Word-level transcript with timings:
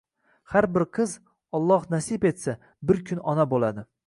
Har 0.53 0.67
bir 0.77 0.85
qiz– 0.97 1.13
Alloh 1.59 1.87
nasib 1.97 2.27
etsa– 2.31 2.57
bir 2.93 3.05
kun 3.11 3.23
ona 3.35 3.51
bo‘ladi. 3.55 3.87